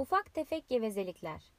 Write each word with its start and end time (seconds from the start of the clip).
Ufak 0.00 0.34
tefek 0.34 0.68
gevezelikler. 0.68 1.52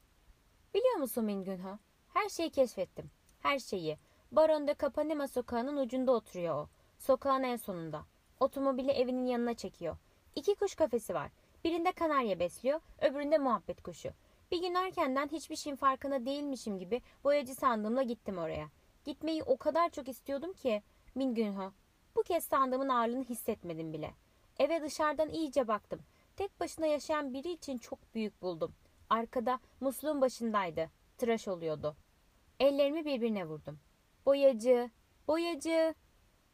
Biliyor 0.73 0.95
musun 0.95 1.25
Mingünho? 1.25 1.77
Her 2.13 2.29
şeyi 2.29 2.49
keşfettim. 2.49 3.11
Her 3.39 3.59
şeyi. 3.59 3.97
Baron 4.31 4.67
de 4.67 4.75
Capanema 4.81 5.27
sokağının 5.27 5.77
ucunda 5.77 6.11
oturuyor 6.11 6.55
o. 6.55 6.69
Sokağın 6.99 7.43
en 7.43 7.55
sonunda. 7.55 8.05
Otomobili 8.39 8.91
evinin 8.91 9.25
yanına 9.25 9.53
çekiyor. 9.53 9.97
İki 10.35 10.55
kuş 10.55 10.75
kafesi 10.75 11.13
var. 11.13 11.31
Birinde 11.63 11.91
kanarya 11.91 12.39
besliyor, 12.39 12.79
öbüründe 13.01 13.37
muhabbet 13.37 13.83
kuşu. 13.83 14.09
Bir 14.51 14.61
gün 14.61 14.73
erkenden 14.73 15.27
hiçbir 15.27 15.55
şeyin 15.55 15.75
farkında 15.75 16.25
değilmişim 16.25 16.79
gibi 16.79 17.01
boyacı 17.23 17.55
sandığımla 17.55 18.03
gittim 18.03 18.37
oraya. 18.37 18.69
Gitmeyi 19.05 19.43
o 19.43 19.57
kadar 19.57 19.89
çok 19.89 20.07
istiyordum 20.07 20.53
ki 20.53 20.83
Mingünho. 21.15 21.71
Bu 22.15 22.23
kez 22.23 22.43
sandığımın 22.43 22.89
ağırlığını 22.89 23.23
hissetmedim 23.23 23.93
bile. 23.93 24.11
Eve 24.59 24.81
dışarıdan 24.81 25.29
iyice 25.29 25.67
baktım. 25.67 25.99
Tek 26.35 26.59
başına 26.59 26.85
yaşayan 26.85 27.33
biri 27.33 27.51
için 27.51 27.77
çok 27.77 28.15
büyük 28.15 28.41
buldum. 28.41 28.75
Arkada 29.09 29.59
musluğun 29.79 30.21
başındaydı. 30.21 30.91
Tıraş 31.17 31.47
oluyordu. 31.47 31.95
Ellerimi 32.59 33.05
birbirine 33.05 33.47
vurdum. 33.47 33.79
Boyacı, 34.25 34.91
boyacı. 35.27 35.95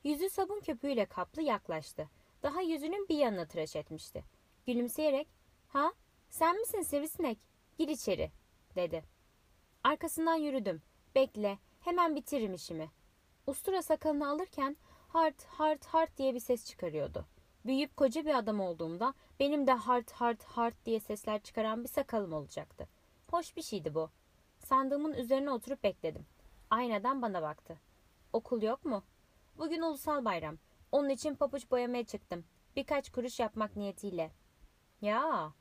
Yüzü 0.03 0.29
sabun 0.29 0.59
köpüğüyle 0.59 1.05
kaplı 1.05 1.41
yaklaştı. 1.41 2.09
Daha 2.43 2.61
yüzünün 2.61 3.09
bir 3.09 3.17
yanına 3.17 3.45
tıraş 3.47 3.75
etmişti. 3.75 4.23
Gülümseyerek, 4.65 5.27
ha 5.67 5.93
sen 6.29 6.59
misin 6.59 6.81
sivrisinek? 6.81 7.39
Gir 7.77 7.87
içeri, 7.87 8.31
dedi. 8.75 9.03
Arkasından 9.83 10.35
yürüdüm. 10.35 10.81
Bekle, 11.15 11.59
hemen 11.79 12.15
bitiririm 12.15 12.53
işimi. 12.53 12.91
Ustura 13.47 13.81
sakalını 13.81 14.29
alırken 14.29 14.77
hart 15.07 15.43
hart 15.43 15.85
hart 15.85 16.17
diye 16.17 16.33
bir 16.33 16.39
ses 16.39 16.65
çıkarıyordu. 16.65 17.25
Büyüyüp 17.67 17.97
koca 17.97 18.25
bir 18.25 18.37
adam 18.37 18.59
olduğumda 18.59 19.13
benim 19.39 19.67
de 19.67 19.71
hart 19.71 20.11
hart 20.11 20.43
hart 20.43 20.85
diye 20.85 20.99
sesler 20.99 21.41
çıkaran 21.41 21.83
bir 21.83 21.89
sakalım 21.89 22.33
olacaktı. 22.33 22.87
Hoş 23.31 23.57
bir 23.57 23.61
şeydi 23.61 23.95
bu. 23.95 24.09
Sandığımın 24.59 25.13
üzerine 25.13 25.51
oturup 25.51 25.83
bekledim. 25.83 26.25
Aynadan 26.69 27.21
bana 27.21 27.41
baktı. 27.41 27.77
Okul 28.33 28.61
yok 28.61 28.85
mu? 28.85 29.03
Bugün 29.57 29.81
ulusal 29.81 30.25
bayram. 30.25 30.57
Onun 30.91 31.09
için 31.09 31.35
papuç 31.35 31.71
boyamaya 31.71 32.05
çıktım. 32.05 32.45
Birkaç 32.75 33.11
kuruş 33.11 33.39
yapmak 33.39 33.75
niyetiyle. 33.75 34.31
Ya, 35.01 35.53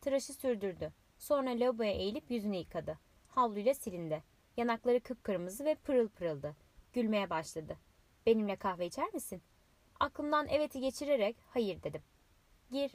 tıraşı 0.00 0.32
sürdürdü. 0.32 0.92
Sonra 1.18 1.50
lavaboya 1.50 1.92
eğilip 1.92 2.30
yüzünü 2.30 2.56
yıkadı. 2.56 2.98
Havluyla 3.28 3.74
silindi. 3.74 4.22
Yanakları 4.56 5.00
kıpkırmızı 5.00 5.64
ve 5.64 5.74
pırıl 5.74 6.08
pırıldı. 6.08 6.56
Gülmeye 6.92 7.30
başladı. 7.30 7.76
Benimle 8.26 8.56
kahve 8.56 8.86
içer 8.86 9.14
misin? 9.14 9.42
Aklımdan 10.00 10.48
evet'i 10.48 10.80
geçirerek 10.80 11.36
hayır 11.50 11.82
dedim. 11.82 12.02
Gir. 12.70 12.92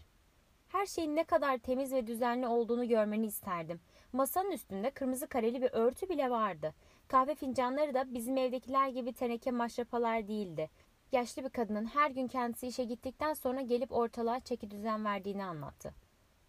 Her 0.68 0.86
şeyin 0.86 1.16
ne 1.16 1.24
kadar 1.24 1.58
temiz 1.58 1.94
ve 1.94 2.08
düzenli 2.08 2.48
olduğunu 2.48 2.88
görmeni 2.88 3.26
isterdim. 3.26 3.80
Masanın 4.14 4.52
üstünde 4.52 4.92
kırmızı 4.92 5.28
kareli 5.28 5.62
bir 5.62 5.70
örtü 5.72 6.10
bile 6.10 6.30
vardı. 6.30 6.74
Kahve 7.08 7.36
fincanları 7.36 7.94
da 7.94 8.14
bizim 8.14 8.38
evdekiler 8.38 8.88
gibi 8.90 9.14
teneke 9.14 9.52
maşrapalar 9.52 10.28
değildi. 10.28 10.70
Yaşlı 11.12 11.44
bir 11.44 11.50
kadının 11.50 11.86
her 11.86 12.12
gün 12.12 12.28
kendisi 12.28 12.68
işe 12.68 12.84
gittikten 12.84 13.34
sonra 13.34 13.62
gelip 13.62 13.92
ortalığa 13.92 14.40
çeki 14.40 14.72
düzen 14.72 15.06
verdiğini 15.06 15.46
anlattı. 15.46 15.94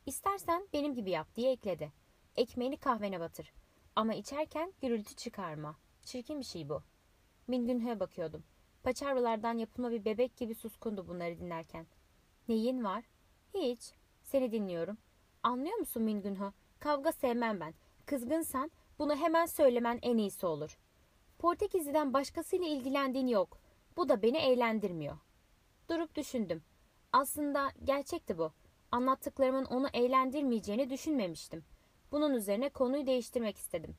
İstersen 0.07 0.69
benim 0.73 0.95
gibi 0.95 1.11
yap 1.11 1.35
diye 1.35 1.53
ekledi. 1.53 1.93
Ekmeğini 2.37 2.77
kahvene 2.77 3.21
batır. 3.21 3.53
Ama 3.97 4.15
içerken 4.15 4.73
gürültü 4.83 5.15
çıkarma. 5.15 5.77
Çirkin 6.03 6.41
bir 6.41 6.45
şey 6.45 6.69
bu. 6.69 6.83
Mingünhö'ye 7.47 8.01
bakıyordum. 8.01 8.45
Paçavralardan 8.83 9.59
yapılma 9.59 9.91
bir 9.91 10.05
bebek 10.05 10.37
gibi 10.37 10.55
suskundu 10.55 11.09
bunları 11.09 11.39
dinlerken. 11.39 11.87
Neyin 12.49 12.85
var? 12.85 13.05
Hiç. 13.55 13.93
Seni 14.23 14.53
dinliyorum. 14.53 14.99
Anlıyor 15.43 15.77
musun 15.77 16.03
Mingünho? 16.03 16.53
Kavga 16.79 17.13
sevmem 17.13 17.61
ben. 17.61 17.75
Kızgınsan 18.07 18.71
bunu 18.99 19.17
hemen 19.17 19.47
söylemen 19.47 19.99
en 20.03 20.17
iyisi 20.17 20.47
olur. 20.47 20.79
Portekizli'den 21.39 22.13
başkasıyla 22.13 22.67
ilgilendiğin 22.67 23.27
yok. 23.27 23.59
Bu 23.97 24.09
da 24.09 24.23
beni 24.23 24.39
eğlendirmiyor. 24.39 25.19
Durup 25.89 26.15
düşündüm. 26.15 26.63
Aslında 27.13 27.71
gerçekti 27.85 28.39
bu. 28.39 28.53
Anlattıklarımın 28.93 29.65
onu 29.65 29.89
eğlendirmeyeceğini 29.93 30.91
düşünmemiştim. 30.91 31.65
Bunun 32.13 32.35
üzerine 32.35 32.69
konuyu 32.69 33.07
değiştirmek 33.07 33.57
istedim. 33.57 33.97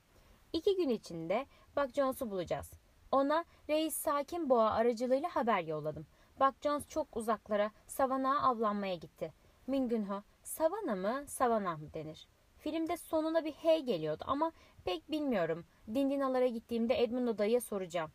İki 0.54 0.76
gün 0.76 0.90
içinde 0.90 1.46
Buck 1.78 1.96
Jones'u 1.96 2.32
bulacağız. 2.32 2.81
Ona 3.12 3.46
reis 3.70 3.96
sakin 3.96 4.50
boğa 4.50 4.72
aracılığıyla 4.72 5.36
haber 5.36 5.64
yolladım. 5.64 6.06
Buck 6.40 6.62
Jones 6.62 6.88
çok 6.88 7.18
uzaklara 7.18 7.72
savana 7.88 8.42
avlanmaya 8.44 8.96
gitti. 8.96 9.34
Mingünho, 9.68 10.24
savana 10.44 10.96
mı, 10.96 11.24
savana 11.28 11.78
mı 11.78 11.94
denir? 11.94 12.28
Filmde 12.58 12.98
sonuna 12.98 13.46
bir 13.46 13.52
hey 13.52 13.84
geliyordu 13.84 14.24
ama 14.28 14.52
pek 14.86 15.12
bilmiyorum. 15.12 15.66
Dindinalara 15.88 16.48
gittiğimde 16.48 17.04
Edmundo 17.04 17.38
dayıya 17.38 17.62
soracağım. 17.62 18.12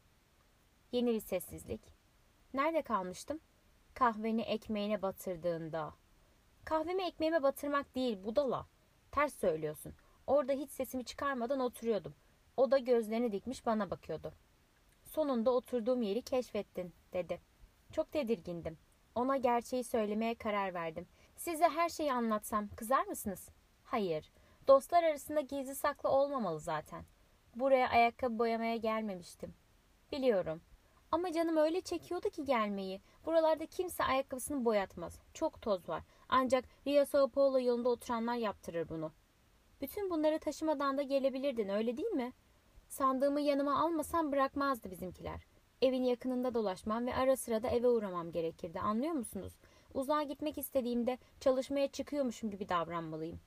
Yeni 0.93 1.13
bir 1.15 1.21
sessizlik. 1.21 1.81
Nerede 2.55 2.83
kalmıştım? 2.83 3.41
Kahveni 3.95 4.43
ekmeğine 4.43 5.03
batırdığında. 5.03 5.95
Kahvemi 6.65 7.03
ekmeğime 7.03 7.43
batırmak 7.43 7.95
değil 7.95 8.25
budala. 8.25 8.67
Ters 9.11 9.35
söylüyorsun. 9.35 9.95
Orada 10.27 10.53
hiç 10.53 10.71
sesimi 10.71 11.05
çıkarmadan 11.05 11.61
oturuyordum. 11.61 12.15
O 12.57 12.71
da 12.71 12.79
gözlerini 12.79 13.33
dikmiş 13.33 13.67
bana 13.67 13.91
bakıyordu. 13.91 14.33
Sonunda 15.17 15.51
oturduğum 15.51 16.03
yeri 16.03 16.23
keşfettin 16.23 16.93
dedi. 17.13 17.41
Çok 17.93 18.13
tedirgindim. 18.13 18.79
Ona 19.15 19.37
gerçeği 19.37 19.85
söylemeye 19.85 20.35
karar 20.35 20.75
verdim. 20.75 21.07
Size 21.37 21.69
her 21.69 21.89
şeyi 21.89 22.13
anlatsam 22.13 22.69
kızar 22.77 23.07
mısınız? 23.07 23.49
Hayır. 23.85 24.33
Dostlar 24.69 25.03
arasında 25.03 25.41
gizli 25.41 25.75
saklı 25.75 26.09
olmamalı 26.09 26.61
zaten. 26.61 27.05
Buraya 27.55 27.89
ayakkabı 27.89 28.39
boyamaya 28.39 28.77
gelmemiştim. 28.77 29.55
Biliyorum. 30.13 30.61
Ama 31.11 31.33
canım 31.33 31.57
öyle 31.57 31.81
çekiyordu 31.81 32.31
ki 32.31 32.45
gelmeyi. 32.45 33.01
Buralarda 33.27 33.67
kimse 33.67 34.05
ayakkabısını 34.05 34.65
boyatmaz. 34.65 35.19
Çok 35.35 35.63
toz 35.63 35.89
var. 35.89 36.03
Ancak 36.29 36.65
Rio 36.87 37.05
Sao 37.05 37.29
Paulo 37.29 37.61
yolunda 37.61 37.89
oturanlar 37.89 38.35
yaptırır 38.35 38.89
bunu. 38.89 39.13
Bütün 39.81 40.11
bunları 40.11 40.39
taşımadan 40.39 40.99
da 40.99 41.03
gelebilirdin 41.03 41.69
öyle 41.69 41.97
değil 41.97 42.09
mi? 42.09 42.33
Sandığımı 42.89 43.41
yanıma 43.41 43.81
almasam 43.81 44.33
bırakmazdı 44.33 44.91
bizimkiler. 44.91 45.47
Evin 45.83 46.05
yakınında 46.05 46.55
dolaşmam 46.55 47.07
ve 47.07 47.15
ara 47.15 47.37
sıra 47.37 47.63
da 47.63 47.69
eve 47.69 47.89
uğramam 47.89 48.33
gerekirdi. 48.33 48.81
Anlıyor 48.81 49.13
musunuz? 49.13 49.53
Uzağa 49.95 50.23
gitmek 50.23 50.59
istediğimde 50.59 51.19
çalışmaya 51.41 51.89
çıkıyormuşum 51.89 52.51
gibi 52.51 52.69
davranmalıyım. 52.69 53.41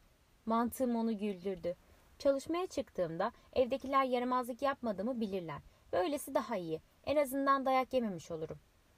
Mantığım 0.45 0.95
onu 0.95 1.17
güldürdü. 1.17 1.75
Çalışmaya 2.19 2.67
çıktığımda 2.67 3.31
evdekiler 3.53 4.03
yaramazlık 4.03 4.61
yapmadığımı 4.61 5.22
bilirler. 5.22 5.61
Böylesi 5.94 6.35
daha 6.35 6.57
iyi. 6.57 6.81
En 7.05 7.16
azından 7.16 7.66
dayak 7.66 7.94
yememiş 7.94 8.31
olurum. 8.31 8.57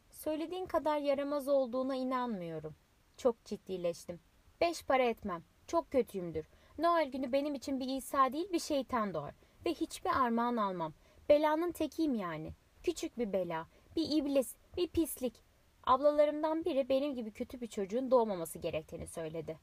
Söylediğin 0.09 0.66
kadar 0.66 0.97
yaramaz 0.97 1.47
olduğuna 1.47 1.96
inanmıyorum. 1.96 2.75
Çok 3.18 3.46
ciddileştim. 3.46 4.19
Beş 4.62 4.84
para 4.84 5.03
etmem. 5.03 5.44
Çok 5.68 5.91
kötüyümdür. 5.91 6.50
Noel 6.78 7.12
günü 7.12 7.31
benim 7.31 7.56
için 7.56 7.80
bir 7.80 7.88
İsa 7.88 8.34
değil 8.34 8.53
bir 8.53 8.59
şeytan 8.59 9.13
doğar. 9.13 9.34
Ve 9.66 9.74
hiçbir 9.74 10.10
armağan 10.10 10.58
almam. 10.58 10.94
Belanın 11.30 11.72
tekiyim 11.72 12.16
yani. 12.16 12.54
Küçük 12.84 13.18
bir 13.18 13.34
bela. 13.34 13.68
Bir 13.96 14.12
iblis. 14.12 14.56
Bir 14.78 14.88
pislik. 14.88 15.44
Ablalarımdan 15.84 16.66
biri 16.66 16.90
benim 16.90 17.16
gibi 17.16 17.32
kötü 17.32 17.62
bir 17.62 17.68
çocuğun 17.68 18.12
doğmaması 18.12 18.60
gerektiğini 18.60 19.08
söyledi. 19.08 19.58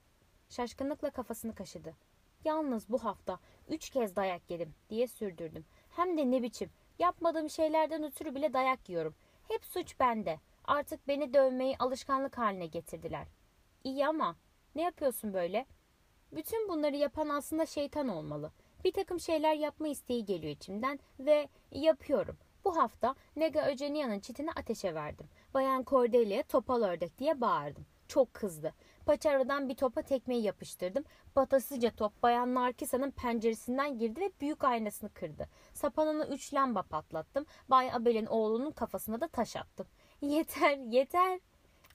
Şaşkınlıkla 0.49 1.11
kafasını 1.11 1.55
kaşıdı. 1.55 1.95
Yalnız 2.45 2.89
bu 2.89 3.05
hafta 3.05 3.39
üç 3.69 3.91
kez 3.91 4.17
dayak 4.17 4.51
yedim 4.51 4.75
diye 4.91 5.07
sürdürdüm. 5.07 5.65
Hem 5.91 6.19
de 6.19 6.31
ne 6.31 6.43
biçim. 6.43 6.71
Yapmadığım 6.99 7.51
şeylerden 7.51 8.03
ötürü 8.03 8.35
bile 8.35 8.53
dayak 8.53 8.89
yiyorum. 8.89 9.15
Hep 9.49 9.65
suç 9.65 10.01
bende. 10.01 10.41
Artık 10.65 11.09
beni 11.09 11.35
dövmeyi 11.35 11.77
alışkanlık 11.79 12.39
haline 12.39 12.67
getirdiler. 12.67 13.27
İyi 13.85 14.07
ama 14.07 14.37
ne 14.75 14.83
yapıyorsun 14.83 15.35
böyle? 15.35 15.67
Bütün 16.33 16.69
bunları 16.69 16.97
yapan 16.97 17.29
aslında 17.29 17.67
şeytan 17.67 18.09
olmalı. 18.09 18.53
Bir 18.85 18.93
takım 18.93 19.21
şeyler 19.21 19.55
yapma 19.55 19.89
isteği 19.89 20.25
geliyor 20.25 20.53
içimden 20.53 20.99
ve 21.21 21.49
yapıyorum. 21.73 22.37
Bu 22.65 22.77
hafta 22.77 23.15
Nega 23.37 23.67
Öcenia'nın 23.67 24.21
çitini 24.21 24.51
ateşe 24.53 24.95
verdim. 24.95 25.27
Bayan 25.55 25.85
Cordelia'ya 25.87 26.43
topal 26.43 26.83
ördek 26.83 27.19
diye 27.19 27.41
bağırdım. 27.41 27.87
Çok 28.09 28.35
kızdı. 28.35 28.75
Paçavradan 29.07 29.69
bir 29.69 29.75
topa 29.75 30.03
tekmeyi 30.03 30.43
yapıştırdım. 30.43 31.05
Batasıca 31.37 31.91
top 31.91 32.23
Bayan 32.23 32.55
Narkisa'nın 32.55 33.11
penceresinden 33.11 33.99
girdi 33.99 34.21
ve 34.21 34.33
büyük 34.41 34.65
aynasını 34.65 35.11
kırdı. 35.15 35.49
Sapanını 35.75 36.27
üç 36.35 36.55
lamba 36.55 36.83
patlattım. 36.83 37.47
Bay 37.69 37.93
Abel'in 37.93 38.27
oğlunun 38.27 38.71
kafasına 38.71 39.21
da 39.21 39.29
taş 39.29 39.57
attım. 39.57 39.87
Yeter, 40.21 40.77
yeter. 40.77 41.41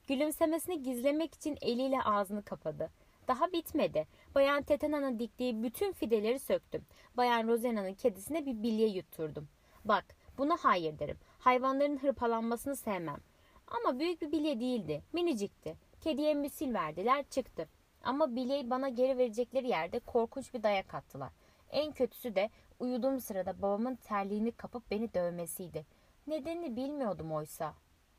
Gülümsemesini 0.08 0.82
gizlemek 0.82 1.34
için 1.34 1.58
eliyle 1.60 2.02
ağzını 2.02 2.42
kapadı. 2.42 2.90
Daha 3.28 3.52
bitmedi. 3.52 4.06
Bayan 4.34 4.62
Tetena'nın 4.62 5.18
diktiği 5.18 5.62
bütün 5.62 5.92
fideleri 5.92 6.38
söktüm. 6.38 6.84
Bayan 7.16 7.48
Rosena'nın 7.48 7.94
kedisine 7.94 8.46
bir 8.46 8.62
bilye 8.62 8.88
yutturdum. 8.88 9.48
Bak, 9.84 10.04
buna 10.38 10.56
hayır 10.56 10.98
derim. 10.98 11.18
Hayvanların 11.38 11.96
hırpalanmasını 11.96 12.76
sevmem. 12.76 13.20
Ama 13.68 13.98
büyük 13.98 14.22
bir 14.22 14.32
bilye 14.32 14.60
değildi. 14.60 15.02
Minicikti. 15.12 15.76
Kediye 16.00 16.34
misil 16.34 16.74
verdiler 16.74 17.24
çıktı. 17.30 17.68
Ama 18.04 18.36
bileği 18.36 18.70
bana 18.70 18.88
geri 18.88 19.18
verecekleri 19.18 19.68
yerde 19.68 19.98
korkunç 19.98 20.54
bir 20.54 20.62
dayak 20.62 20.94
attılar. 20.94 21.30
En 21.70 21.92
kötüsü 21.92 22.34
de 22.34 22.50
uyuduğum 22.80 23.20
sırada 23.20 23.62
babamın 23.62 23.94
terliğini 23.96 24.52
kapıp 24.52 24.90
beni 24.90 25.14
dövmesiydi. 25.14 25.86
Nedenini 26.26 26.76
bilmiyordum 26.76 27.32
oysa. 27.32 27.74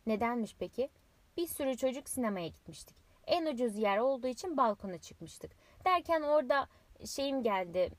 Nedenmiş 0.07 0.55
peki? 0.59 0.89
Bir 1.37 1.47
sürü 1.47 1.77
çocuk 1.77 2.09
sinemaya 2.09 2.47
gitmiştik. 2.47 3.04
En 3.27 3.45
ucuz 3.45 3.77
yer 3.77 3.97
olduğu 3.97 4.27
için 4.27 4.57
balkona 4.57 4.97
çıkmıştık. 4.97 5.51
Derken 5.85 6.21
orada 6.21 6.67
şeyim 7.05 7.43
geldi. 7.43 7.89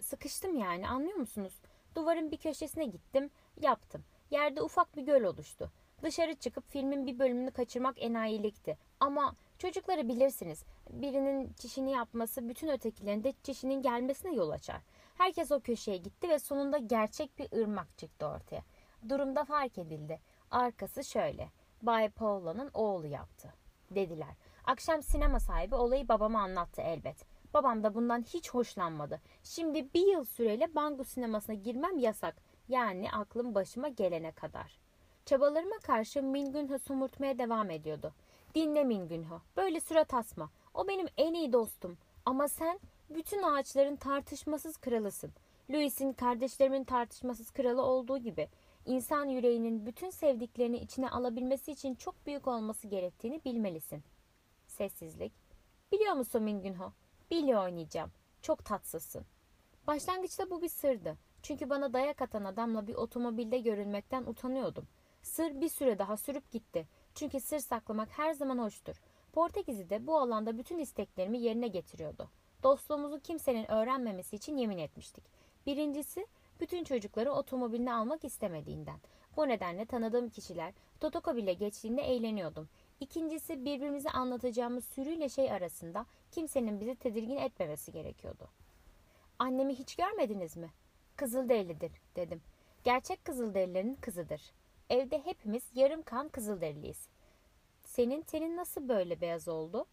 Sıkıştım 0.00 0.58
yani 0.58 0.88
anlıyor 0.88 1.16
musunuz? 1.16 1.60
Duvarın 1.94 2.30
bir 2.30 2.36
köşesine 2.36 2.84
gittim, 2.84 3.30
yaptım. 3.60 4.04
Yerde 4.30 4.62
ufak 4.62 4.96
bir 4.96 5.02
göl 5.02 5.24
oluştu. 5.24 5.70
Dışarı 6.02 6.34
çıkıp 6.34 6.70
filmin 6.70 7.06
bir 7.06 7.18
bölümünü 7.18 7.50
kaçırmak 7.50 8.02
enayilikti. 8.02 8.78
Ama 9.00 9.34
çocukları 9.58 10.08
bilirsiniz. 10.08 10.64
Birinin 10.90 11.52
çişini 11.52 11.90
yapması 11.90 12.48
bütün 12.48 12.68
ötekilerin 12.68 13.24
de 13.24 13.32
çişinin 13.42 13.82
gelmesine 13.82 14.34
yol 14.34 14.50
açar. 14.50 14.80
Herkes 15.18 15.52
o 15.52 15.60
köşeye 15.60 15.96
gitti 15.96 16.28
ve 16.28 16.38
sonunda 16.38 16.78
gerçek 16.78 17.38
bir 17.38 17.62
ırmak 17.62 17.98
çıktı 17.98 18.26
ortaya. 18.26 18.62
Durumda 19.08 19.44
fark 19.44 19.78
edildi. 19.78 20.20
Arkası 20.50 21.04
şöyle. 21.04 21.48
Bay 21.82 22.08
Paula'nın 22.08 22.70
oğlu 22.74 23.06
yaptı. 23.06 23.54
Dediler. 23.90 24.34
Akşam 24.66 25.02
sinema 25.02 25.40
sahibi 25.40 25.74
olayı 25.74 26.08
babama 26.08 26.40
anlattı 26.40 26.82
elbet. 26.82 27.16
Babam 27.54 27.82
da 27.82 27.94
bundan 27.94 28.22
hiç 28.22 28.50
hoşlanmadı. 28.50 29.20
Şimdi 29.42 29.94
bir 29.94 30.06
yıl 30.06 30.24
süreyle 30.24 30.74
Bangu 30.74 31.04
sinemasına 31.04 31.54
girmem 31.54 31.98
yasak. 31.98 32.36
Yani 32.68 33.12
aklım 33.12 33.54
başıma 33.54 33.88
gelene 33.88 34.32
kadar. 34.32 34.78
Çabalarıma 35.26 35.76
karşı 35.78 36.22
Mingünho 36.22 36.78
somurtmaya 36.78 37.38
devam 37.38 37.70
ediyordu. 37.70 38.12
Dinle 38.54 38.84
Mingünho. 38.84 39.40
Böyle 39.56 39.80
surat 39.80 40.14
asma. 40.14 40.50
O 40.74 40.88
benim 40.88 41.06
en 41.16 41.34
iyi 41.34 41.52
dostum. 41.52 41.98
Ama 42.24 42.48
sen 42.48 42.80
bütün 43.10 43.42
ağaçların 43.42 43.96
tartışmasız 43.96 44.76
kralısın. 44.76 45.32
Louis'in 45.70 46.12
kardeşlerimin 46.12 46.84
tartışmasız 46.84 47.50
kralı 47.50 47.82
olduğu 47.82 48.18
gibi 48.18 48.48
insan 48.86 49.28
yüreğinin 49.28 49.86
bütün 49.86 50.10
sevdiklerini 50.10 50.76
içine 50.76 51.10
alabilmesi 51.10 51.72
için 51.72 51.94
çok 51.94 52.26
büyük 52.26 52.48
olması 52.48 52.88
gerektiğini 52.88 53.44
bilmelisin. 53.44 54.02
Sessizlik. 54.76 55.32
Biliyor 55.92 56.12
musun 56.12 56.42
Mingünho? 56.42 56.92
Bilye 57.30 57.58
oynayacağım. 57.58 58.10
Çok 58.42 58.64
tatsızsın. 58.64 59.24
Başlangıçta 59.86 60.50
bu 60.50 60.62
bir 60.62 60.68
sırdı. 60.68 61.16
Çünkü 61.42 61.70
bana 61.70 61.92
dayak 61.92 62.22
atan 62.22 62.44
adamla 62.44 62.86
bir 62.86 62.94
otomobilde 62.94 63.58
görülmekten 63.58 64.22
utanıyordum. 64.22 64.86
Sır 65.22 65.60
bir 65.60 65.68
süre 65.68 65.98
daha 65.98 66.16
sürüp 66.16 66.50
gitti. 66.50 66.88
Çünkü 67.14 67.40
sır 67.40 67.58
saklamak 67.58 68.08
her 68.18 68.32
zaman 68.32 68.58
hoştur. 68.58 68.96
Portekizli 69.32 69.90
de 69.90 70.06
bu 70.06 70.18
alanda 70.18 70.58
bütün 70.58 70.78
isteklerimi 70.78 71.38
yerine 71.38 71.68
getiriyordu. 71.68 72.30
Dostluğumuzu 72.62 73.20
kimsenin 73.20 73.70
öğrenmemesi 73.70 74.36
için 74.36 74.56
yemin 74.56 74.78
etmiştik. 74.78 75.24
Birincisi, 75.66 76.26
bütün 76.60 76.84
çocukları 76.84 77.32
otomobiline 77.32 77.94
almak 77.94 78.24
istemediğinden. 78.24 79.00
Bu 79.36 79.48
nedenle 79.48 79.86
tanıdığım 79.86 80.28
kişiler 80.28 80.72
Totoko 81.00 81.36
bile 81.36 81.52
geçtiğinde 81.52 82.02
eğleniyordum. 82.02 82.68
İkincisi 83.00 83.64
birbirimize 83.64 84.10
anlatacağımız 84.10 84.84
sürüyle 84.84 85.28
şey 85.28 85.52
arasında 85.52 86.06
kimsenin 86.30 86.80
bizi 86.80 86.94
tedirgin 86.94 87.36
etmemesi 87.36 87.92
gerekiyordu. 87.92 88.48
Annemi 89.38 89.74
hiç 89.74 89.96
görmediniz 89.96 90.56
mi? 90.56 90.70
Kızılderilidir 91.16 91.92
dedim. 92.16 92.42
Gerçek 92.84 93.24
Kızılderililerin 93.24 93.94
kızıdır. 93.94 94.42
Evde 94.90 95.26
hepimiz 95.26 95.62
yarım 95.74 96.02
kan 96.02 96.28
Kızılderiliyiz. 96.28 97.08
Senin 97.84 98.22
tenin 98.22 98.56
nasıl 98.56 98.88
böyle 98.88 99.20
beyaz 99.20 99.48
oldu? 99.48 99.86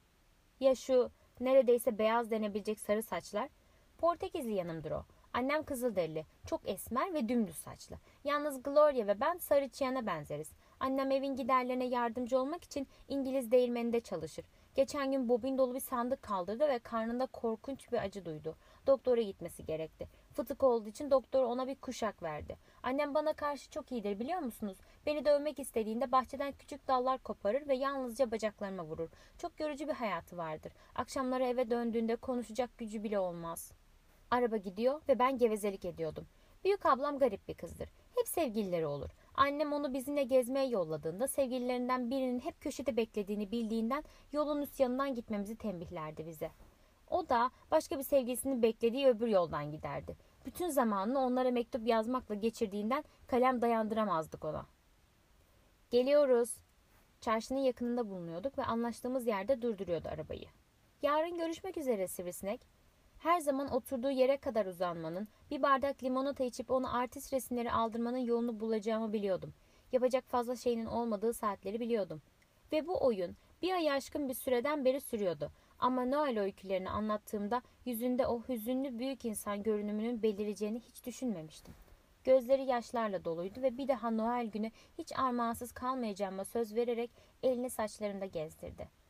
Ya 0.60 0.76
şu 0.76 1.12
neredeyse 1.40 1.98
beyaz 1.98 2.32
denebilecek 2.32 2.80
sarı 2.80 3.04
saçlar? 3.04 3.50
Portekizli 3.98 4.54
yanımdır 4.54 4.92
o. 4.92 5.06
Annem 5.34 5.64
Kızılderili, 5.64 6.26
çok 6.46 6.70
esmer 6.70 7.14
ve 7.14 7.30
dümdüz 7.30 7.56
saçlı. 7.56 7.96
Yalnız 8.24 8.64
Gloria 8.64 9.08
ve 9.08 9.20
ben 9.20 9.38
sarı 9.38 9.70
çiyana 9.70 10.06
benzeriz. 10.06 10.52
Annem 10.84 11.12
evin 11.12 11.36
giderlerine 11.36 11.86
yardımcı 11.86 12.40
olmak 12.40 12.64
için 12.64 12.88
İngiliz 13.08 13.52
değirmeninde 13.52 14.02
çalışır. 14.02 14.46
Geçen 14.76 15.12
gün 15.12 15.30
bobin 15.30 15.58
dolu 15.58 15.76
bir 15.76 15.80
sandık 15.80 16.22
kaldırdı 16.22 16.68
ve 16.68 16.80
karnında 16.80 17.26
korkunç 17.26 17.92
bir 17.92 17.98
acı 17.98 18.26
duydu. 18.26 18.56
Doktora 18.88 19.22
gitmesi 19.22 19.66
gerekti. 19.66 20.08
Fıtık 20.34 20.64
olduğu 20.64 20.90
için 20.90 21.12
doktor 21.12 21.44
ona 21.44 21.68
bir 21.68 21.76
kuşak 21.76 22.24
verdi. 22.24 22.58
Annem 22.84 23.14
bana 23.14 23.34
karşı 23.34 23.70
çok 23.70 23.92
iyidir 23.92 24.20
biliyor 24.20 24.40
musunuz? 24.40 24.78
Beni 25.06 25.26
dövmek 25.26 25.60
istediğinde 25.60 26.12
bahçeden 26.12 26.52
küçük 26.52 26.88
dallar 26.88 27.18
koparır 27.18 27.68
ve 27.68 27.76
yalnızca 27.76 28.32
bacaklarıma 28.32 28.86
vurur. 28.86 29.10
Çok 29.38 29.60
yorucu 29.60 29.88
bir 29.88 29.94
hayatı 29.94 30.38
vardır. 30.38 30.72
Akşamları 30.96 31.44
eve 31.44 31.70
döndüğünde 31.70 32.16
konuşacak 32.16 32.78
gücü 32.78 33.04
bile 33.04 33.20
olmaz. 33.20 33.72
Araba 34.32 34.58
gidiyor 34.58 35.02
ve 35.10 35.20
ben 35.20 35.38
gevezelik 35.38 35.86
ediyordum. 35.86 36.28
Büyük 36.64 36.86
ablam 36.86 37.20
garip 37.20 37.48
bir 37.48 37.54
kızdır. 37.54 37.90
Hep 38.16 38.28
sevgilileri 38.28 38.86
olur. 38.86 39.10
Annem 39.36 39.74
onu 39.74 39.94
bizimle 39.94 40.24
gezmeye 40.24 40.68
yolladığında 40.68 41.28
sevgililerinden 41.28 42.12
birinin 42.12 42.40
hep 42.40 42.62
köşede 42.62 42.98
beklediğini 42.98 43.52
bildiğinden 43.52 44.04
yolun 44.32 44.62
üst 44.62 44.80
yanından 44.80 45.16
gitmemizi 45.16 45.56
tembihlerdi 45.56 46.26
bize. 46.28 46.52
O 47.10 47.30
da 47.30 47.52
başka 47.72 47.98
bir 47.98 48.04
sevgilisini 48.04 48.62
beklediği 48.62 49.08
öbür 49.08 49.28
yoldan 49.28 49.72
giderdi. 49.72 50.18
Bütün 50.46 50.70
zamanını 50.70 51.20
onlara 51.20 51.52
mektup 51.52 51.88
yazmakla 51.88 52.36
geçirdiğinden 52.36 53.04
kalem 53.28 53.62
dayandıramazdık 53.62 54.46
ona. 54.46 54.66
Geliyoruz. 55.92 56.50
Çarşının 57.22 57.60
yakınında 57.60 58.10
bulunuyorduk 58.10 58.58
ve 58.58 58.64
anlaştığımız 58.64 59.28
yerde 59.28 59.62
durduruyordu 59.62 60.10
arabayı. 60.10 60.46
Yarın 61.02 61.38
görüşmek 61.38 61.78
üzere 61.78 62.08
sivrisinek. 62.08 62.62
Her 63.24 63.40
zaman 63.40 63.74
oturduğu 63.74 64.10
yere 64.10 64.38
kadar 64.38 64.66
uzanmanın, 64.66 65.28
bir 65.52 65.64
bardak 65.64 66.04
limonata 66.04 66.44
içip 66.44 66.72
onu 66.72 66.98
artist 66.98 67.34
resimleri 67.34 67.72
aldırmanın 67.72 68.18
yolunu 68.18 68.60
bulacağımı 68.60 69.14
biliyordum. 69.14 69.54
Yapacak 69.92 70.26
fazla 70.28 70.56
şeyinin 70.56 70.86
olmadığı 70.86 71.34
saatleri 71.34 71.80
biliyordum. 71.80 72.22
Ve 72.72 72.88
bu 72.88 73.06
oyun 73.06 73.36
bir 73.62 73.72
ay 73.74 73.92
aşkın 73.92 74.30
bir 74.30 74.34
süreden 74.34 74.86
beri 74.86 75.02
sürüyordu. 75.02 75.52
Ama 75.80 76.06
Noel 76.06 76.40
öykülerini 76.40 76.90
anlattığımda 76.90 77.62
yüzünde 77.86 78.28
o 78.28 78.42
hüzünlü 78.50 79.00
büyük 79.00 79.26
insan 79.26 79.64
görünümünün 79.64 80.24
belireceğini 80.24 80.80
hiç 80.80 81.06
düşünmemiştim. 81.06 81.74
Gözleri 82.24 82.64
yaşlarla 82.64 83.26
doluydu 83.26 83.62
ve 83.62 83.78
bir 83.78 83.88
daha 83.88 84.12
Noel 84.12 84.46
günü 84.46 84.72
hiç 84.98 85.20
armağansız 85.20 85.72
kalmayacağıma 85.72 86.46
söz 86.46 86.76
vererek 86.76 87.12
elini 87.44 87.70
saçlarında 87.70 88.26
gezdirdi. 88.26 89.03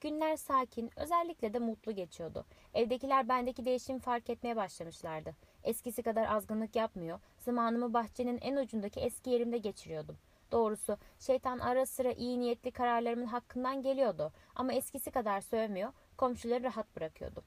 Günler 0.00 0.36
sakin, 0.36 0.90
özellikle 0.96 1.54
de 1.54 1.58
mutlu 1.58 1.92
geçiyordu. 1.92 2.44
Evdekiler 2.74 3.28
bendeki 3.28 3.64
değişimi 3.64 4.00
fark 4.00 4.30
etmeye 4.30 4.56
başlamışlardı. 4.56 5.34
Eskisi 5.64 6.02
kadar 6.02 6.26
azgınlık 6.26 6.76
yapmıyor, 6.76 7.20
zamanımı 7.38 7.94
bahçenin 7.94 8.38
en 8.42 8.56
ucundaki 8.56 9.00
eski 9.00 9.30
yerimde 9.30 9.58
geçiriyordum. 9.58 10.16
Doğrusu 10.52 10.96
şeytan 11.18 11.58
ara 11.58 11.86
sıra 11.86 12.12
iyi 12.12 12.40
niyetli 12.40 12.70
kararlarımın 12.70 13.26
hakkından 13.26 13.82
geliyordu 13.82 14.32
ama 14.54 14.72
eskisi 14.72 15.10
kadar 15.10 15.40
sövmüyor, 15.40 15.92
komşuları 16.16 16.64
rahat 16.64 16.96
bırakıyordu. 16.96 17.42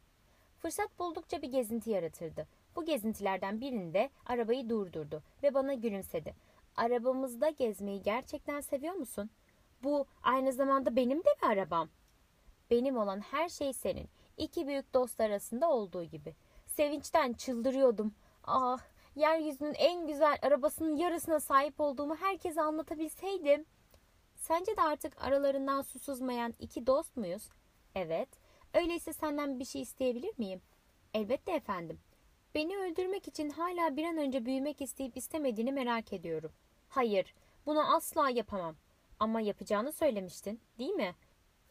Fırsat 0.60 1.00
buldukça 1.00 1.42
bir 1.42 1.52
gezinti 1.52 1.90
yaratırdı. 1.90 2.48
Bu 2.76 2.86
gezintilerden 2.86 3.62
birinde 3.62 4.10
arabayı 4.26 4.70
durdurdu 4.70 5.24
ve 5.44 5.54
bana 5.54 5.74
gülümsedi. 5.74 6.36
Arabamızda 6.76 7.50
gezmeyi 7.50 8.02
gerçekten 8.02 8.62
seviyor 8.62 8.94
musun? 8.94 9.30
Bu 9.84 10.06
aynı 10.24 10.54
zamanda 10.54 10.96
benim 10.96 11.20
de 11.20 11.30
bir 11.44 11.48
arabam. 11.48 11.90
Benim 12.72 12.98
olan 12.98 13.20
her 13.20 13.50
şey 13.50 13.74
senin. 13.74 14.10
İki 14.38 14.68
büyük 14.68 14.94
dost 14.94 15.22
arasında 15.22 15.70
olduğu 15.70 16.04
gibi. 16.04 16.36
Sevinçten 16.66 17.34
çıldırıyordum. 17.34 18.14
Ah, 18.44 18.80
yeryüzünün 19.16 19.74
en 19.74 20.08
güzel 20.08 20.38
arabasının 20.42 20.96
yarısına 20.98 21.40
sahip 21.40 21.80
olduğumu 21.80 22.16
herkese 22.16 22.62
anlatabilseydim. 22.62 23.66
Sence 24.36 24.78
de 24.78 24.82
artık 24.82 25.24
aralarından 25.24 25.82
su 25.82 26.00
sızmayan 26.00 26.54
iki 26.60 26.88
dost 26.88 27.18
muyuz? 27.18 27.50
Evet. 27.96 28.30
Öyleyse 28.74 29.14
senden 29.14 29.60
bir 29.60 29.66
şey 29.66 29.82
isteyebilir 29.82 30.34
miyim? 30.38 30.62
Elbette 31.14 31.52
efendim. 31.52 32.00
Beni 32.56 32.78
öldürmek 32.78 33.28
için 33.28 33.50
hala 33.50 33.98
bir 33.98 34.06
an 34.06 34.18
önce 34.18 34.46
büyümek 34.46 34.82
isteyip 34.82 35.18
istemediğini 35.18 35.72
merak 35.72 36.14
ediyorum. 36.14 36.52
Hayır, 36.90 37.34
bunu 37.66 37.96
asla 37.96 38.30
yapamam. 38.30 38.76
Ama 39.20 39.42
yapacağını 39.42 39.92
söylemiştin, 39.92 40.60
değil 40.80 40.92
mi? 40.92 41.16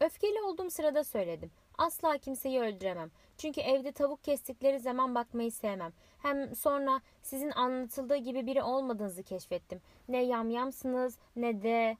Öfkeli 0.01 0.41
olduğum 0.41 0.69
sırada 0.69 1.03
söyledim. 1.03 1.51
Asla 1.77 2.17
kimseyi 2.17 2.59
öldüremem. 2.59 3.11
Çünkü 3.37 3.61
evde 3.61 3.91
tavuk 3.91 4.23
kestikleri 4.23 4.79
zaman 4.79 5.15
bakmayı 5.15 5.51
sevmem. 5.51 5.93
Hem 6.21 6.55
sonra 6.55 7.01
sizin 7.21 7.51
anlatıldığı 7.51 8.15
gibi 8.15 8.45
biri 8.45 8.63
olmadığınızı 8.63 9.23
keşfettim. 9.23 9.81
Ne 10.07 10.23
yamyamsınız 10.23 11.17
ne 11.35 11.63
de... 11.63 11.97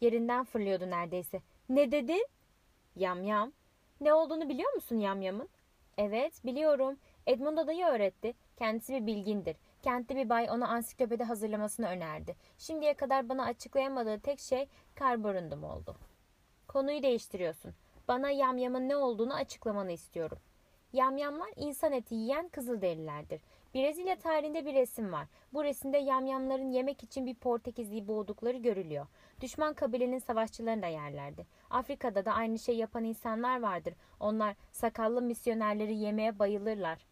Yerinden 0.00 0.44
fırlıyordu 0.44 0.90
neredeyse. 0.90 1.42
Ne 1.68 1.92
dedin? 1.92 2.26
Yamyam. 2.96 3.52
Ne 4.00 4.14
olduğunu 4.14 4.48
biliyor 4.48 4.72
musun 4.74 4.96
yamyamın? 4.96 5.48
Evet 5.98 6.44
biliyorum. 6.44 6.98
Edmund 7.26 7.58
adayı 7.58 7.86
öğretti. 7.86 8.34
Kendisi 8.56 8.92
bir 8.94 9.06
bilgindir. 9.06 9.56
Kentli 9.82 10.16
bir 10.16 10.28
bay 10.28 10.50
ona 10.50 10.68
ansiklopedi 10.68 11.24
hazırlamasını 11.24 11.88
önerdi. 11.88 12.36
Şimdiye 12.58 12.94
kadar 12.94 13.28
bana 13.28 13.44
açıklayamadığı 13.44 14.20
tek 14.20 14.40
şey 14.40 14.68
karborundum 14.94 15.64
oldu. 15.64 15.96
Konuyu 16.78 17.02
değiştiriyorsun. 17.02 17.74
Bana 18.08 18.30
yamyamın 18.30 18.88
ne 18.88 18.96
olduğunu 18.96 19.34
açıklamanı 19.34 19.92
istiyorum. 19.92 20.38
Yamyamlar 20.92 21.50
insan 21.56 21.92
eti 21.92 22.14
yiyen 22.14 22.48
kızılderililerdir. 22.48 23.40
Brezilya 23.74 24.18
tarihinde 24.18 24.66
bir 24.66 24.74
resim 24.74 25.12
var. 25.12 25.26
Bu 25.52 25.64
resimde 25.64 25.98
yamyamların 25.98 26.70
yemek 26.70 27.02
için 27.02 27.26
bir 27.26 27.34
Portekizliyi 27.34 28.08
boğdukları 28.08 28.56
görülüyor. 28.56 29.06
Düşman 29.40 29.74
kabilenin 29.74 30.18
savaşçılarını 30.18 30.82
da 30.82 30.86
yerlerdi. 30.86 31.46
Afrika'da 31.70 32.24
da 32.24 32.32
aynı 32.32 32.58
şey 32.58 32.76
yapan 32.76 33.04
insanlar 33.04 33.60
vardır. 33.60 33.94
Onlar 34.20 34.56
sakallı 34.72 35.22
misyonerleri 35.22 35.96
yemeye 35.96 36.38
bayılırlar. 36.38 37.06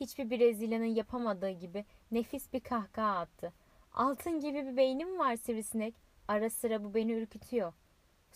Hiçbir 0.00 0.30
Brezilya'nın 0.30 0.84
yapamadığı 0.84 1.50
gibi 1.50 1.84
nefis 2.10 2.52
bir 2.52 2.60
kahkaha 2.60 3.18
attı. 3.18 3.52
Altın 3.94 4.40
gibi 4.40 4.66
bir 4.66 4.76
beynim 4.76 5.18
var 5.18 5.36
sivrisinek. 5.36 5.94
Ara 6.28 6.50
sıra 6.50 6.84
bu 6.84 6.94
beni 6.94 7.12
ürkütüyor. 7.12 7.72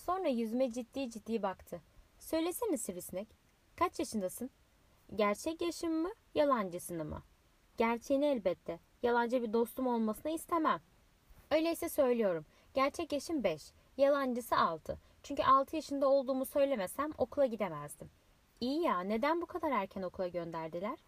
Sonra 0.07 0.29
yüzüme 0.29 0.73
ciddi 0.73 1.11
ciddi 1.11 1.43
baktı. 1.43 1.81
Söylesene 2.19 2.77
sivrisinek. 2.77 3.29
Kaç 3.77 3.99
yaşındasın? 3.99 4.51
Gerçek 5.15 5.63
yaşım 5.63 5.93
mı, 5.93 6.11
yalancısını 6.35 7.05
mı? 7.05 7.23
Gerçeğini 7.77 8.25
elbette. 8.25 8.79
Yalancı 9.03 9.43
bir 9.43 9.53
dostum 9.53 9.87
olmasını 9.87 10.33
istemem. 10.33 10.81
Öyleyse 11.51 11.89
söylüyorum. 11.89 12.47
Gerçek 12.75 13.13
yaşım 13.13 13.45
5, 13.45 13.63
yalancısı 13.97 14.57
6. 14.57 14.99
Çünkü 15.23 15.43
6 15.43 15.77
yaşında 15.77 16.09
olduğumu 16.09 16.45
söylemesem 16.47 17.11
okula 17.19 17.47
gidemezdim. 17.47 18.11
İyi 18.61 18.83
ya, 18.83 19.01
neden 19.01 19.43
bu 19.43 19.47
kadar 19.47 19.71
erken 19.71 20.03
okula 20.03 20.29
gönderdiler? 20.29 20.99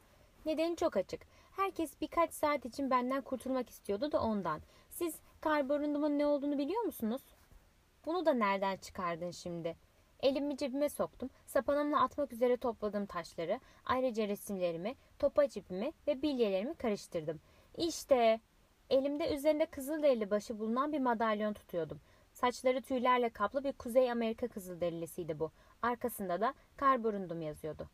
Nedeni 0.47 0.77
çok 0.77 0.97
açık. 0.97 1.23
Herkes 1.57 2.01
birkaç 2.01 2.33
saat 2.33 2.65
için 2.65 2.91
benden 2.91 3.23
kurtulmak 3.23 3.71
istiyordu 3.71 4.13
da 4.13 4.21
ondan. 4.21 4.61
Siz 4.91 5.15
karbondumun 5.41 6.19
ne 6.19 6.27
olduğunu 6.27 6.59
biliyor 6.59 6.83
musunuz? 6.83 7.23
Bunu 8.07 8.27
da 8.27 8.35
nereden 8.35 8.77
çıkardın 8.77 9.31
şimdi? 9.31 9.77
Elimi 10.21 10.57
cebime 10.57 10.89
soktum. 10.89 11.31
Sapanımla 11.47 12.03
atmak 12.03 12.33
üzere 12.33 12.57
topladığım 12.57 13.07
taşları, 13.07 13.61
ayrıca 13.85 14.29
resimlerimi, 14.29 14.95
topa 15.19 15.49
cipimi 15.49 15.93
ve 16.07 16.23
bilyelerimi 16.23 16.75
karıştırdım. 16.75 17.41
İşte 17.77 18.41
elimde 18.91 19.35
üzerinde 19.35 19.67
kızılderili 19.67 20.31
başı 20.31 20.59
bulunan 20.59 20.93
bir 20.93 21.01
madalyon 21.01 21.53
tutuyordum. 21.53 22.01
Saçları 22.33 22.83
tüylerle 22.83 23.31
kaplı 23.31 23.65
bir 23.65 23.73
Kuzey 23.73 24.11
Amerika 24.11 24.49
kızılderilisiydi 24.49 25.39
bu. 25.39 25.51
Arkasında 25.83 26.41
da 26.41 26.55
Karborundum 26.77 27.43
yazıyordu. 27.43 27.89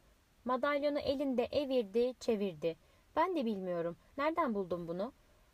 Madalyonu 0.44 0.98
elinde 0.98 1.44
evirdi, 1.44 2.14
çevirdi. 2.20 2.76
Ben 3.16 3.36
de 3.36 3.44
bilmiyorum. 3.44 3.96
Nereden 4.18 4.54
buldum 4.54 4.88
bunu? 4.88 5.12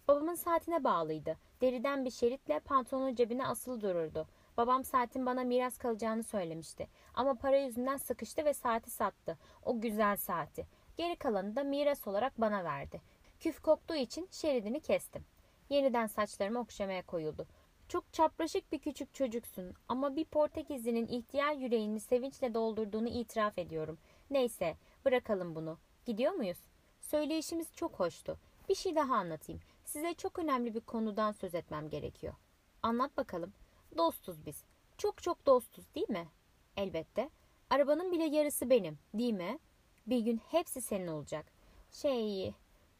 Babamın 0.08 0.34
saatine 0.34 0.84
bağlıydı. 0.84 1.37
Deriden 1.61 2.04
bir 2.04 2.11
şeritle 2.11 2.61
pantolonun 2.61 3.14
cebine 3.14 3.46
asılı 3.46 3.80
dururdu. 3.80 4.26
Babam 4.56 4.84
saatin 4.84 5.26
bana 5.26 5.44
miras 5.44 5.78
kalacağını 5.78 6.23
söylemişti. 6.23 6.88
Ama 7.14 7.34
para 7.34 7.56
yüzünden 7.56 7.96
sıkıştı 7.96 8.44
ve 8.44 8.54
saati 8.54 8.90
sattı. 8.90 9.38
O 9.64 9.80
güzel 9.80 10.16
saati. 10.16 10.66
Geri 10.96 11.16
kalanı 11.16 11.56
da 11.56 11.64
miras 11.64 12.06
olarak 12.06 12.40
bana 12.40 12.64
verdi. 12.64 13.00
Küf 13.40 13.61
koktuğu 13.61 13.94
için 13.94 14.28
şeridini 14.30 14.80
kestim. 14.80 15.25
Yeniden 15.70 16.06
saçlarımı 16.06 16.61
okşamaya 16.61 17.06
koyuldu. 17.06 17.46
Çok 17.88 18.12
çapraşık 18.12 18.73
bir 18.73 18.78
küçük 18.78 19.14
çocuksun 19.14 19.75
ama 19.88 20.16
bir 20.16 20.25
Portekizlinin 20.25 21.06
ihtiyar 21.06 21.52
yüreğini 21.52 22.00
sevinçle 22.00 22.54
doldurduğunu 22.54 23.08
itiraf 23.08 23.58
ediyorum. 23.58 23.99
Neyse 24.30 24.76
bırakalım 25.04 25.54
bunu. 25.54 25.78
Gidiyor 26.06 26.32
muyuz? 26.32 26.58
Söyleyişimiz 27.00 27.75
çok 27.75 28.00
hoştu. 28.00 28.38
Bir 28.68 28.75
şey 28.75 28.96
daha 28.96 29.14
anlatayım. 29.14 29.61
Size 29.84 30.14
çok 30.14 30.38
önemli 30.38 30.75
bir 30.75 30.80
konudan 30.80 31.32
söz 31.32 31.54
etmem 31.54 31.90
gerekiyor. 31.90 32.34
Anlat 32.82 33.16
bakalım. 33.16 33.52
Dostuz 33.96 34.46
biz. 34.46 34.64
Çok 34.98 35.22
çok 35.22 35.46
dostuz 35.46 35.84
değil 35.94 36.10
mi? 36.10 36.28
Elbette. 36.76 37.30
Arabanın 37.70 38.12
bile 38.12 38.24
yarısı 38.24 38.70
benim 38.70 38.98
değil 39.14 39.32
mi? 39.32 39.58
Bir 40.06 40.18
gün 40.18 40.40
hepsi 40.50 40.82
senin 40.82 41.06
olacak. 41.06 41.46
Şey, 41.90 42.54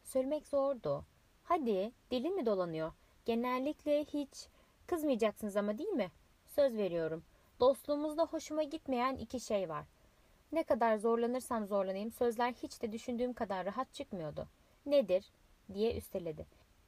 söylemek 0.05 0.47
zordu. 0.47 1.05
Hadi, 1.45 1.93
dilin 2.11 2.37
mi 2.37 2.47
dolanıyor? 2.47 2.93
Genellikle 3.25 4.05
hiç 4.05 4.49
kızmayacaksınız 4.87 5.57
ama 5.57 5.79
değil 5.79 5.89
mi? 5.89 6.11
Söz 6.47 6.77
veriyorum. 6.77 7.25
Dostluğumuzda 7.61 8.25
hoşuma 8.25 8.63
gitmeyen 8.63 9.17
iki 9.17 9.41
şey 9.41 9.69
var. 9.69 9.85
Ne 10.53 10.63
kadar 10.63 10.97
zorlanırsam 10.97 11.67
zorlanayım 11.67 12.13
sözler 12.13 12.53
hiç 12.53 12.83
de 12.83 12.93
düşündüğüm 12.93 13.33
kadar 13.33 13.67
rahat 13.67 13.95
çıkmıyordu. 13.95 14.49
Nedir? 14.87 15.25
diye 15.75 15.97
üsteledi. 15.97 16.47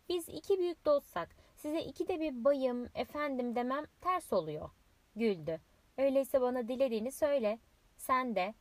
Biz 0.09 0.29
iki 0.29 0.59
büyük 0.59 0.85
dostsak 0.85 1.29
size 1.67 1.83
iki 1.83 2.09
de 2.09 2.21
bir 2.21 2.45
bayım, 2.45 2.89
efendim 2.95 3.55
demem 3.55 3.85
ters 4.01 4.33
oluyor. 4.33 4.71
Güldü. 5.17 5.61
Öyleyse 5.99 6.41
bana 6.41 6.69
dilediğini 6.69 7.13
söyle. 7.13 7.59
Sen 7.97 8.35
de. 8.35 8.55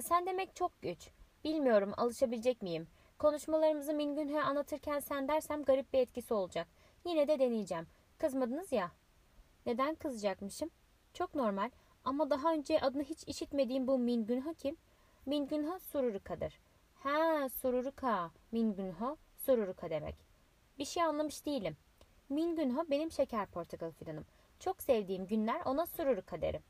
Sen 0.00 0.26
demek 0.26 0.56
çok 0.56 0.82
güç. 0.82 1.08
Bilmiyorum 1.44 1.92
alışabilecek 1.96 2.62
miyim? 2.62 2.88
Konuşmalarımızı 3.18 3.94
Mingünh'e 3.94 4.42
anlatırken 4.42 5.00
sen 5.00 5.28
dersem 5.28 5.64
garip 5.64 5.92
bir 5.92 5.98
etkisi 5.98 6.34
olacak. 6.34 6.68
Yine 7.06 7.28
de 7.28 7.38
deneyeceğim. 7.38 7.86
Kızmadınız 8.18 8.72
ya. 8.72 8.90
Neden 9.66 9.94
kızacakmışım? 9.94 10.70
Çok 11.14 11.34
normal. 11.34 11.70
Ama 12.04 12.30
daha 12.30 12.52
önce 12.52 12.80
adını 12.80 13.02
hiç 13.02 13.28
işitmediğim 13.28 13.86
bu 13.86 13.98
Mingünha 13.98 14.54
kim? 14.54 14.76
Mingünha 15.26 15.78
Sururuka'dır. 15.78 16.58
Ha 16.94 17.48
Sururuka. 17.48 18.30
Mingünha 18.52 19.16
Sururuka 19.36 19.90
demek. 19.90 20.16
Bir 20.78 20.84
şey 20.84 21.02
anlamış 21.02 21.46
değilim. 21.46 21.76
Mingünha 22.32 22.90
benim 22.90 23.10
şeker 23.10 23.46
portakal 23.46 23.90
fidanım. 23.90 24.24
Çok 24.58 24.82
sevdiğim 24.82 25.26
günler 25.26 25.60
ona 25.64 25.86
Sururuka 25.86 26.42
derim. 26.42 26.62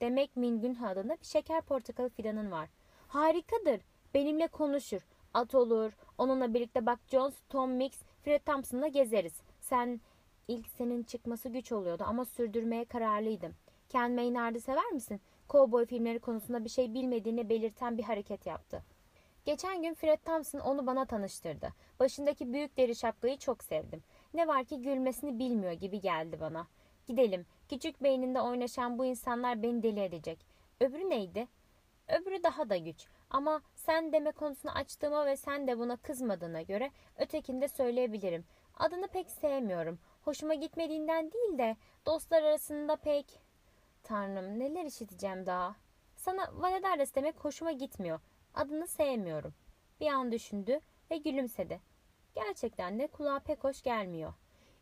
Demek 0.00 0.36
Mingünha 0.36 0.88
adında 0.88 1.16
bir 1.20 1.26
şeker 1.26 1.62
portakal 1.62 2.08
fidanın 2.08 2.50
var. 2.50 2.68
Harikadır. 3.08 3.80
Benimle 4.14 4.46
konuşur. 4.46 5.00
At 5.34 5.54
olur. 5.54 5.92
Onunla 6.18 6.54
birlikte 6.54 6.86
Buck 6.86 6.98
Jones, 7.08 7.34
Tom 7.48 7.70
Mix, 7.70 7.92
Fred 8.24 8.40
Thompson'la 8.40 8.88
gezeriz. 8.88 9.40
Sen 9.60 10.00
ilk 10.48 10.68
senin 10.68 11.02
çıkması 11.02 11.48
güç 11.48 11.72
oluyordu 11.72 12.04
ama 12.06 12.24
sürdürmeye 12.24 12.84
kararlıydım. 12.84 13.54
Ken 13.88 14.12
Maynard'ı 14.12 14.60
sever 14.60 14.92
misin? 14.92 15.20
Cowboy 15.50 15.86
filmleri 15.86 16.18
konusunda 16.18 16.64
bir 16.64 16.68
şey 16.70 16.94
bilmediğini 16.94 17.48
belirten 17.48 17.98
bir 17.98 18.02
hareket 18.02 18.46
yaptı. 18.46 18.82
Geçen 19.44 19.82
gün 19.82 19.94
Fred 19.94 20.18
Thompson 20.24 20.58
onu 20.58 20.86
bana 20.86 21.04
tanıştırdı. 21.04 21.68
Başındaki 22.00 22.52
büyük 22.52 22.76
deri 22.76 22.96
şapkayı 22.96 23.36
çok 23.38 23.64
sevdim. 23.64 24.02
Ne 24.34 24.48
var 24.48 24.64
ki 24.64 24.82
gülmesini 24.82 25.38
bilmiyor 25.38 25.72
gibi 25.72 26.00
geldi 26.00 26.40
bana. 26.40 26.66
Gidelim. 27.06 27.46
Küçük 27.68 28.02
beyninde 28.02 28.40
oynaşan 28.40 28.98
bu 28.98 29.04
insanlar 29.04 29.62
beni 29.62 29.82
deli 29.82 30.00
edecek. 30.00 30.46
Öbürü 30.80 31.10
neydi? 31.10 31.48
Öbürü 32.08 32.42
daha 32.42 32.70
da 32.70 32.76
güç. 32.76 33.06
Ama 33.30 33.62
sen 33.74 34.12
deme 34.12 34.32
konusunu 34.32 34.72
açtığıma 34.72 35.26
ve 35.26 35.36
sen 35.36 35.66
de 35.66 35.78
buna 35.78 35.96
kızmadığına 35.96 36.62
göre 36.62 36.90
ötekinde 37.16 37.68
söyleyebilirim. 37.68 38.44
Adını 38.78 39.08
pek 39.08 39.30
sevmiyorum. 39.30 39.98
Hoşuma 40.22 40.54
gitmediğinden 40.54 41.32
değil 41.32 41.58
de 41.58 41.76
dostlar 42.06 42.42
arasında 42.42 42.96
pek... 42.96 43.40
Tanrım 44.02 44.58
neler 44.58 44.84
işiteceğim 44.84 45.46
daha. 45.46 45.76
Sana 46.16 46.50
Valadares 46.52 47.14
demek 47.14 47.44
hoşuma 47.44 47.72
gitmiyor. 47.72 48.20
Adını 48.54 48.86
sevmiyorum. 48.86 49.54
Bir 50.00 50.06
an 50.06 50.32
düşündü 50.32 50.80
ve 51.10 51.16
gülümsedi. 51.16 51.80
Gerçekten 52.34 52.98
de 52.98 53.06
kulağa 53.06 53.38
pek 53.38 53.64
hoş 53.64 53.82
gelmiyor. 53.82 54.32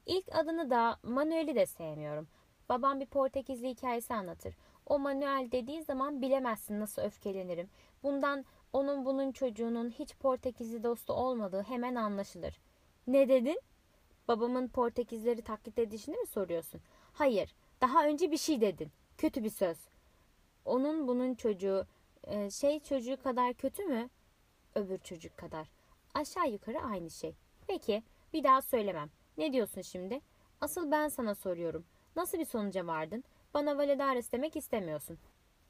İlk 0.06 0.24
adını 0.32 0.70
da 0.70 0.98
Manuel'i 1.02 1.54
de 1.54 1.66
sevmiyorum. 1.66 2.28
Babam 2.68 3.00
bir 3.00 3.06
Portekizli 3.06 3.68
hikayesi 3.68 4.14
anlatır. 4.14 4.56
O 4.86 4.98
Manuel 4.98 5.48
dediği 5.52 5.82
zaman 5.82 6.22
bilemezsin 6.22 6.80
nasıl 6.80 7.02
öfkelenirim. 7.02 7.70
Bundan 8.02 8.44
onun 8.72 9.04
bunun 9.04 9.32
çocuğunun 9.32 9.90
hiç 9.90 10.16
Portekizli 10.16 10.84
dostu 10.84 11.12
olmadığı 11.12 11.62
hemen 11.62 11.94
anlaşılır. 11.94 12.60
Ne 13.06 13.28
dedin? 13.28 13.60
Babamın 14.28 14.68
Portekizleri 14.68 15.42
taklit 15.42 15.78
edişini 15.78 16.16
mi 16.16 16.26
soruyorsun? 16.26 16.80
Hayır. 17.12 17.54
Daha 17.80 18.06
önce 18.06 18.30
bir 18.30 18.36
şey 18.36 18.60
dedin. 18.60 18.90
Kötü 19.18 19.44
bir 19.44 19.50
söz. 19.50 19.78
Onun 20.64 21.08
bunun 21.08 21.34
çocuğu 21.34 21.86
e, 22.24 22.50
şey 22.50 22.80
çocuğu 22.80 23.22
kadar 23.22 23.54
kötü 23.54 23.84
mü? 23.84 24.08
Öbür 24.74 24.98
çocuk 24.98 25.36
kadar. 25.36 25.79
Aşağı 26.14 26.50
yukarı 26.50 26.80
aynı 26.80 27.10
şey. 27.10 27.34
Peki 27.66 28.02
bir 28.32 28.44
daha 28.44 28.62
söylemem. 28.62 29.10
Ne 29.38 29.52
diyorsun 29.52 29.82
şimdi? 29.82 30.20
Asıl 30.60 30.90
ben 30.90 31.08
sana 31.08 31.34
soruyorum. 31.34 31.84
Nasıl 32.16 32.38
bir 32.38 32.44
sonuca 32.44 32.86
vardın? 32.86 33.24
Bana 33.54 33.78
Valedares 33.78 34.32
demek 34.32 34.56
istemiyorsun. 34.56 35.18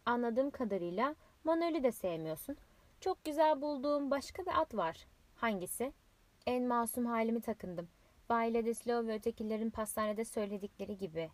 Anladığım 0.07 0.51
kadarıyla 0.51 1.15
Manuel'i 1.45 1.83
de 1.83 1.93
sevmiyorsun. 1.93 2.57
Çok 3.01 3.25
güzel 3.25 3.63
bulduğum 3.63 4.11
başka 4.11 4.43
bir 4.47 4.61
at 4.61 4.75
var. 4.75 5.07
Hangisi? 5.37 5.93
En 6.47 6.67
masum 6.67 7.07
halimi 7.07 7.41
takındım. 7.41 7.89
Bay 8.29 8.55
Ladislau 8.55 9.07
ve 9.07 9.15
ötekilerin 9.15 9.71
pastanede 9.71 10.25
söyledikleri 10.25 10.99
gibi. 10.99 11.31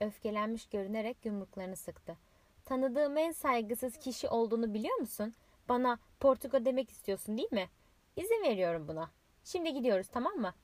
Öfkelenmiş 0.00 0.66
görünerek 0.66 1.24
yumruklarını 1.24 1.76
sıktı. 1.76 2.16
Tanıdığım 2.64 3.16
en 3.16 3.32
saygısız 3.32 3.96
kişi 3.96 4.28
olduğunu 4.28 4.74
biliyor 4.74 4.96
musun? 4.96 5.34
Bana 5.68 5.98
Portuga 6.20 6.64
demek 6.64 6.90
istiyorsun 6.90 7.38
değil 7.38 7.52
mi? 7.52 7.68
İzin 8.16 8.42
veriyorum 8.42 8.88
buna. 8.88 9.10
Şimdi 9.44 9.74
gidiyoruz 9.74 10.08
tamam 10.08 10.34
mı? 10.34 10.54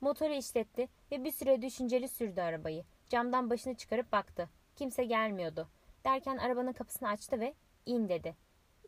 Motoru 0.00 0.32
işletti 0.32 0.88
ve 1.12 1.24
bir 1.24 1.32
süre 1.32 1.62
düşünceli 1.62 2.08
sürdü 2.08 2.40
arabayı. 2.40 2.84
Camdan 3.08 3.50
başını 3.50 3.74
çıkarıp 3.74 4.12
baktı. 4.12 4.48
Kimse 4.76 5.04
gelmiyordu. 5.04 5.68
Derken 6.04 6.36
arabanın 6.36 6.72
kapısını 6.72 7.08
açtı 7.08 7.40
ve 7.40 7.54
in 7.86 8.08
dedi. 8.08 8.36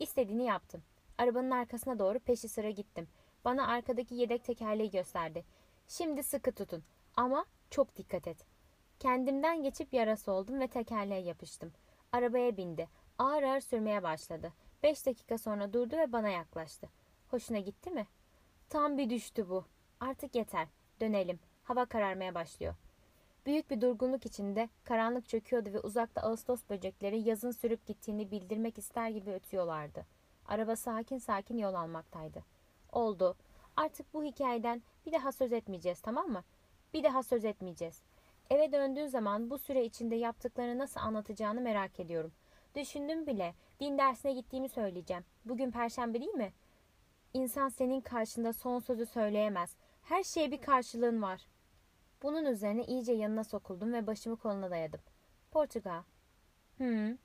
İstediğini 0.01 0.45
yaptım. 0.45 0.83
Arabanın 1.19 1.51
arkasına 1.51 1.99
doğru 1.99 2.19
peşi 2.19 2.49
sıra 2.49 2.71
gittim. 2.71 3.09
Bana 3.45 3.67
arkadaki 3.69 4.15
yedek 4.15 4.45
tekerleği 4.45 4.91
gösterdi. 4.91 5.45
Şimdi 5.89 6.23
sıkı 6.23 6.53
tutun 6.53 6.85
ama 7.17 7.45
çok 7.71 7.97
dikkat 7.97 8.29
et. 8.29 8.47
Kendimden 8.99 9.63
geçip 9.63 9.95
yarası 9.95 10.33
oldum 10.33 10.61
ve 10.61 10.69
tekerleğe 10.69 11.21
yapıştım. 11.21 11.73
Arabaya 12.13 12.57
bindi. 12.57 12.89
Ağır 13.19 13.43
ağır 13.43 13.61
sürmeye 13.61 14.03
başladı. 14.03 14.53
Beş 14.83 15.07
dakika 15.07 15.39
sonra 15.39 15.73
durdu 15.73 15.97
ve 15.97 16.13
bana 16.13 16.29
yaklaştı. 16.29 16.89
Hoşuna 17.31 17.59
gitti 17.59 17.91
mi? 17.91 18.07
Tam 18.69 18.99
bir 18.99 19.11
düştü 19.11 19.49
bu. 19.49 19.65
Artık 20.01 20.35
yeter. 20.35 20.69
Dönelim. 21.01 21.39
Hava 21.65 21.87
kararmaya 21.87 22.35
başlıyor. 22.35 22.75
Büyük 23.47 23.71
bir 23.71 23.81
durgunluk 23.81 24.27
içinde 24.27 24.69
karanlık 24.85 25.29
çöküyordu 25.29 25.73
ve 25.73 25.81
uzakta 25.81 26.21
ağustos 26.21 26.61
böcekleri 26.71 27.29
yazın 27.29 27.51
sürüp 27.51 27.87
gittiğini 27.87 28.31
bildirmek 28.31 28.79
ister 28.79 29.09
gibi 29.09 29.31
ötüyorlardı. 29.31 30.07
Araba 30.47 30.77
sakin 30.77 31.19
sakin 31.19 31.59
yol 31.59 31.75
almaktaydı. 31.75 32.45
Oldu. 32.93 33.37
Artık 33.77 34.15
bu 34.15 34.25
hikayeden 34.25 34.83
bir 35.07 35.13
daha 35.13 35.33
söz 35.33 35.53
etmeyeceğiz 35.53 36.01
tamam 36.01 36.29
mı? 36.29 36.45
Bir 36.95 37.05
daha 37.05 37.23
söz 37.23 37.45
etmeyeceğiz. 37.45 38.03
Eve 38.51 38.73
döndüğün 38.73 39.07
zaman 39.07 39.51
bu 39.51 39.59
süre 39.59 39.85
içinde 39.85 40.15
yaptıklarını 40.15 40.79
nasıl 40.79 41.01
anlatacağını 41.01 41.61
merak 41.61 42.01
ediyorum. 42.01 42.33
Düşündüm 42.75 43.27
bile. 43.27 43.55
Din 43.81 43.99
dersine 43.99 44.33
gittiğimi 44.33 44.69
söyleyeceğim. 44.69 45.25
Bugün 45.45 45.71
perşembe 45.71 46.21
değil 46.21 46.35
mi? 46.35 46.53
İnsan 47.35 47.69
senin 47.69 48.01
karşında 48.01 48.53
son 48.53 48.79
sözü 48.79 49.07
söyleyemez. 49.07 49.77
Her 50.03 50.23
şeye 50.23 50.51
bir 50.51 50.61
karşılığın 50.61 51.23
var. 51.23 51.47
Bunun 52.23 52.45
üzerine 52.45 52.85
iyice 52.85 53.13
yanına 53.13 53.45
sokuldum 53.45 53.93
ve 53.93 54.07
başımı 54.07 54.37
koluna 54.37 54.71
dayadım. 54.71 55.01
Portugal. 55.51 56.03
Hmm. 56.77 57.17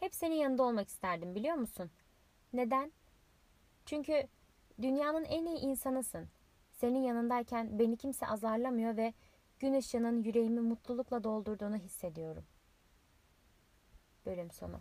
Hep 0.00 0.14
senin 0.14 0.34
yanında 0.34 0.62
olmak 0.62 0.88
isterdim 0.88 1.34
biliyor 1.34 1.54
musun? 1.54 1.90
Neden? 2.52 2.92
Çünkü 3.86 4.28
dünyanın 4.82 5.24
en 5.24 5.46
iyi 5.46 5.58
insanısın. 5.58 6.28
Senin 6.72 7.02
yanındayken 7.02 7.78
beni 7.78 7.96
kimse 7.96 8.26
azarlamıyor 8.26 8.96
ve 8.96 9.14
gün 9.58 9.74
ışığının 9.74 10.22
yüreğimi 10.22 10.60
mutlulukla 10.60 11.24
doldurduğunu 11.24 11.76
hissediyorum. 11.76 12.44
Bölüm 14.26 14.50
sonu. 14.50 14.80